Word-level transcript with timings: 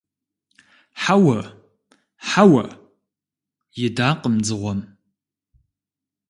–Хьэуэ, 1.01 1.39
хьэуэ!– 2.29 2.65
идакъым 3.85 4.35
дзыгъуэм. 4.43 4.79